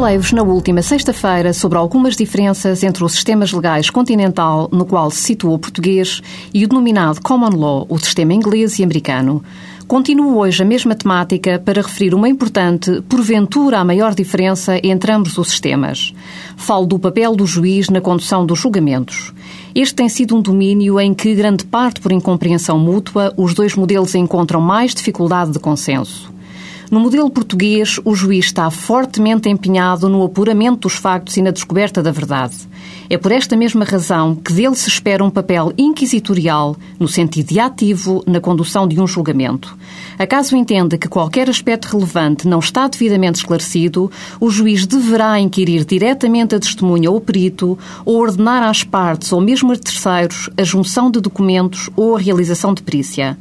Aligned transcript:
Falei-vos 0.00 0.32
na 0.32 0.42
última 0.42 0.80
sexta-feira 0.80 1.52
sobre 1.52 1.76
algumas 1.76 2.16
diferenças 2.16 2.82
entre 2.82 3.04
os 3.04 3.12
sistemas 3.12 3.52
legais 3.52 3.90
continental, 3.90 4.66
no 4.72 4.86
qual 4.86 5.10
se 5.10 5.20
situa 5.20 5.52
o 5.52 5.58
português, 5.58 6.22
e 6.54 6.64
o 6.64 6.68
denominado 6.68 7.20
Common 7.20 7.54
Law, 7.54 7.86
o 7.86 7.98
sistema 7.98 8.32
inglês 8.32 8.78
e 8.78 8.82
americano. 8.82 9.44
Continuo 9.86 10.38
hoje 10.38 10.62
a 10.62 10.64
mesma 10.64 10.94
temática 10.94 11.58
para 11.62 11.82
referir 11.82 12.14
uma 12.14 12.30
importante, 12.30 13.02
porventura 13.10 13.78
a 13.78 13.84
maior 13.84 14.14
diferença 14.14 14.80
entre 14.82 15.12
ambos 15.12 15.36
os 15.36 15.50
sistemas. 15.50 16.14
Falo 16.56 16.86
do 16.86 16.98
papel 16.98 17.36
do 17.36 17.44
juiz 17.44 17.90
na 17.90 18.00
condução 18.00 18.46
dos 18.46 18.58
julgamentos. 18.58 19.34
Este 19.74 19.96
tem 19.96 20.08
sido 20.08 20.34
um 20.34 20.40
domínio 20.40 20.98
em 20.98 21.12
que, 21.12 21.34
grande 21.34 21.66
parte 21.66 22.00
por 22.00 22.10
incompreensão 22.10 22.78
mútua, 22.78 23.34
os 23.36 23.52
dois 23.52 23.74
modelos 23.74 24.14
encontram 24.14 24.62
mais 24.62 24.94
dificuldade 24.94 25.52
de 25.52 25.58
consenso. 25.58 26.39
No 26.90 26.98
modelo 26.98 27.30
português, 27.30 28.00
o 28.04 28.16
juiz 28.16 28.46
está 28.46 28.68
fortemente 28.68 29.48
empenhado 29.48 30.08
no 30.08 30.24
apuramento 30.24 30.88
dos 30.88 30.94
factos 30.94 31.36
e 31.36 31.42
na 31.42 31.52
descoberta 31.52 32.02
da 32.02 32.10
verdade. 32.10 32.56
É 33.08 33.16
por 33.16 33.30
esta 33.30 33.56
mesma 33.56 33.84
razão 33.84 34.34
que 34.34 34.52
dele 34.52 34.74
se 34.74 34.88
espera 34.88 35.22
um 35.22 35.30
papel 35.30 35.72
inquisitorial, 35.78 36.76
no 36.98 37.06
sentido 37.06 37.46
de 37.46 37.60
ativo, 37.60 38.24
na 38.26 38.40
condução 38.40 38.88
de 38.88 39.00
um 39.00 39.06
julgamento. 39.06 39.78
Acaso 40.18 40.56
entenda 40.56 40.98
que 40.98 41.08
qualquer 41.08 41.48
aspecto 41.48 41.96
relevante 41.96 42.48
não 42.48 42.58
está 42.58 42.88
devidamente 42.88 43.38
esclarecido, 43.38 44.10
o 44.40 44.50
juiz 44.50 44.84
deverá 44.84 45.38
inquirir 45.38 45.84
diretamente 45.84 46.56
a 46.56 46.58
testemunha 46.58 47.08
ou 47.08 47.20
perito, 47.20 47.78
ou 48.04 48.16
ordenar 48.16 48.64
às 48.64 48.82
partes 48.82 49.32
ou 49.32 49.40
mesmo 49.40 49.72
a 49.72 49.76
terceiros 49.76 50.50
a 50.56 50.64
junção 50.64 51.08
de 51.08 51.20
documentos 51.20 51.88
ou 51.94 52.16
a 52.16 52.18
realização 52.18 52.74
de 52.74 52.82
perícia. 52.82 53.38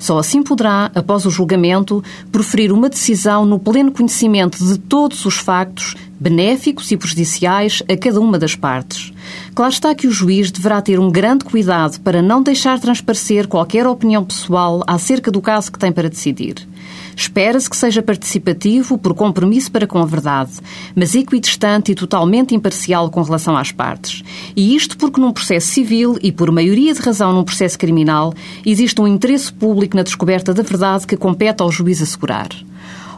Só 0.00 0.18
assim 0.18 0.42
poderá, 0.42 0.90
após 0.94 1.26
o 1.26 1.30
julgamento, 1.30 2.02
proferir 2.32 2.72
uma 2.72 2.88
decisão 2.88 3.44
no 3.44 3.58
pleno 3.58 3.92
conhecimento 3.92 4.56
de 4.64 4.78
todos 4.78 5.26
os 5.26 5.36
factos, 5.36 5.94
benéficos 6.18 6.90
e 6.90 6.96
prejudiciais 6.96 7.82
a 7.86 7.96
cada 7.96 8.18
uma 8.18 8.38
das 8.38 8.56
partes. 8.56 9.12
Claro 9.54 9.72
está 9.72 9.94
que 9.94 10.06
o 10.06 10.10
juiz 10.10 10.50
deverá 10.50 10.80
ter 10.80 10.98
um 10.98 11.10
grande 11.10 11.44
cuidado 11.44 12.00
para 12.00 12.22
não 12.22 12.42
deixar 12.42 12.80
transparecer 12.80 13.46
qualquer 13.46 13.86
opinião 13.86 14.24
pessoal 14.24 14.82
acerca 14.86 15.30
do 15.30 15.42
caso 15.42 15.70
que 15.70 15.78
tem 15.78 15.92
para 15.92 16.08
decidir. 16.08 16.66
Espera-se 17.16 17.68
que 17.68 17.76
seja 17.76 18.02
participativo 18.02 18.98
por 18.98 19.14
compromisso 19.14 19.70
para 19.70 19.86
com 19.86 19.98
a 19.98 20.06
verdade, 20.06 20.52
mas 20.94 21.14
equidistante 21.14 21.92
e 21.92 21.94
totalmente 21.94 22.54
imparcial 22.54 23.10
com 23.10 23.22
relação 23.22 23.56
às 23.56 23.72
partes. 23.72 24.22
E 24.56 24.74
isto 24.74 24.96
porque 24.96 25.20
num 25.20 25.32
processo 25.32 25.68
civil 25.68 26.18
e 26.22 26.32
por 26.32 26.50
maioria 26.50 26.94
de 26.94 27.00
razão 27.00 27.32
num 27.32 27.44
processo 27.44 27.78
criminal 27.78 28.32
existe 28.64 29.00
um 29.00 29.06
interesse 29.06 29.52
público 29.52 29.96
na 29.96 30.02
descoberta 30.02 30.54
da 30.54 30.62
verdade 30.62 31.06
que 31.06 31.16
compete 31.16 31.62
ao 31.62 31.70
juiz 31.70 32.00
assegurar. 32.02 32.48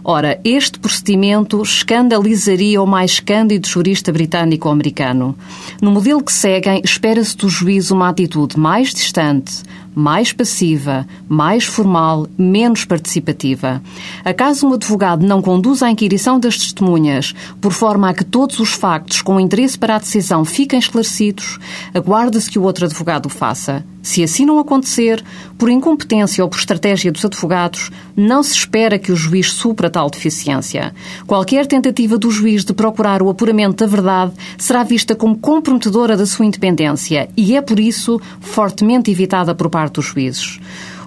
Ora, 0.05 0.41
este 0.43 0.81
procedimento 0.81 1.63
escandalizaria 1.63 2.83
o 2.83 2.87
mais 2.87 3.21
cândido 3.21 3.69
jurista 3.69 4.13
britânico 4.13 4.67
ou 4.67 4.73
americano. 4.73 5.37
No 5.81 5.93
modelo 5.93 6.25
que 6.25 6.33
seguem, 6.33 6.83
espera-se 6.85 7.37
do 7.37 7.49
juiz 7.49 7.93
uma 7.93 8.09
atitude 8.09 8.59
mais 8.59 8.93
distante, 8.93 9.63
mais 9.95 10.33
passiva, 10.33 11.07
mais 11.29 11.65
formal, 11.65 12.27
menos 12.39 12.85
participativa. 12.85 13.83
Acaso 14.25 14.67
um 14.67 14.75
advogado 14.75 15.27
não 15.27 15.43
conduz 15.43 15.83
à 15.83 15.91
inquirição 15.91 16.39
das 16.39 16.57
testemunhas, 16.57 17.35
por 17.61 17.73
forma 17.73 18.09
a 18.09 18.15
que 18.15 18.25
todos 18.25 18.59
os 18.59 18.73
factos 18.73 19.23
com 19.23 19.41
interesse 19.41 19.79
para 19.79 19.97
a 19.97 19.99
decisão 19.99 20.45
fiquem 20.45 20.79
esclarecidos, 20.79 21.59
aguarda-se 21.95 22.51
que 22.51 22.59
o 22.59 22.63
outro 22.63 22.87
advogado 22.87 23.27
o 23.27 23.31
faça. 23.31 23.85
Se 24.03 24.23
assim 24.23 24.45
não 24.45 24.59
acontecer, 24.59 25.23
por 25.57 25.71
incompetência 25.71 26.43
ou 26.43 26.51
por 26.51 26.59
estratégia 26.59 27.13
dos 27.13 27.25
advogados, 27.25 27.91
não 28.17 28.43
se 28.43 28.53
espera 28.53 28.99
que 28.99 29.13
o 29.13 29.17
juiz 29.17 29.53
supra 29.53 29.89
tal 29.89 30.11
deficiência. 30.11 30.93
Qualquer 31.25 31.67
tentativa 31.67 32.19
do 32.19 32.29
juiz 32.29 32.65
de 32.65 32.73
procurar 32.73 33.23
o 33.23 33.31
apuramento 33.31 33.77
da 33.77 33.87
verdade 33.87 34.33
será 34.59 34.83
vista 34.83 35.15
como 35.15 35.39
comprometedora 35.39 36.17
da 36.17 36.27
sua 36.27 36.45
independência 36.45 37.29
e 37.37 37.57
é, 37.57 37.63
por 37.63 37.79
isso, 37.79 38.21
fortemente 38.41 39.09
evitada 39.09 39.55
por 39.55 39.71
parte 39.71 39.82
dos 39.91 40.11
juízes. 40.11 40.61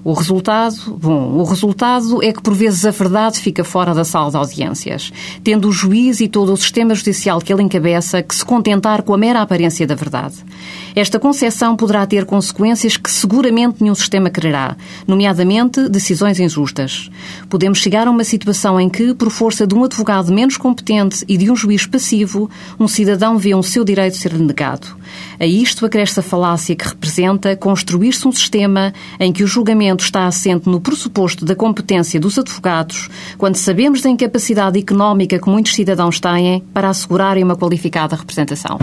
O 0.06 0.14
resultado, 0.14 0.96
bom, 1.02 1.40
o 1.40 1.44
resultado 1.44 2.24
é 2.24 2.32
que 2.32 2.40
por 2.40 2.54
vezes 2.54 2.86
a 2.86 2.92
verdade 2.92 3.40
fica 3.40 3.64
fora 3.64 3.92
da 3.92 4.06
sala 4.06 4.30
de 4.30 4.38
audiências, 4.38 5.12
tendo 5.44 5.68
o 5.68 5.72
juiz 5.72 6.20
e 6.20 6.28
todo 6.28 6.54
o 6.54 6.58
sistema 6.58 6.94
judicial 6.94 7.42
que 7.42 7.52
ele 7.52 7.64
encabeça 7.64 8.22
que 8.22 8.36
se 8.36 8.46
contentar 8.46 9.02
com 9.02 9.16
a 9.16 9.18
mera 9.18 9.42
aparência 9.42 9.88
da 9.88 9.96
verdade. 9.96 10.36
Esta 10.96 11.20
concepção 11.20 11.76
poderá 11.76 12.06
ter 12.06 12.24
consequências 12.24 12.98
que 12.98 13.10
seguramente 13.10 13.82
nenhum 13.82 13.96
sistema 13.96 14.30
quererá, 14.30 14.78
nomeadamente 15.08 15.90
decisões 15.90 16.40
injustas. 16.40 17.10
Podemos 17.50 17.80
chegar 17.80 18.08
a 18.08 18.12
uma 18.12 18.24
situação 18.24 18.80
em 18.80 18.88
que, 18.88 19.12
por 19.16 19.32
força 19.32 19.66
de 19.66 19.74
um 19.74 19.84
advogado 19.84 20.32
menos 20.32 20.56
competente 20.56 21.26
e 21.28 21.36
de 21.36 21.50
um 21.50 21.56
juiz 21.56 21.88
passivo, 21.88 22.48
um 22.80 22.88
cidadão 22.88 23.40
vê 23.40 23.56
um 23.56 23.64
seu 23.64 23.84
direito 23.84 24.18
ser 24.18 24.36
negado. 24.36 24.88
A 25.40 25.48
isto 25.48 25.84
acresce 25.84 26.20
a 26.20 26.24
falácia 26.24 26.76
que 26.76 26.88
representa 26.88 27.56
construir-se 27.56 28.28
um 28.28 28.32
sistema 28.32 28.94
em 29.20 29.34
que 29.34 29.44
o 29.44 29.48
julgamento 29.48 29.95
está 30.04 30.28
assente 30.28 30.70
no 30.70 30.82
pressuposto 30.82 31.46
da 31.46 31.56
competência 31.56 32.20
dos 32.20 32.38
advogados, 32.38 33.10
quando 33.38 33.56
sabemos 33.56 34.02
da 34.02 34.10
incapacidade 34.10 34.80
económica 34.80 35.40
que 35.40 35.50
muitos 35.50 35.74
cidadãos 35.74 36.20
têm 36.20 36.64
para 36.74 36.90
assegurarem 36.90 37.44
uma 37.44 37.56
qualificada 37.56 38.16
representação. 38.16 38.78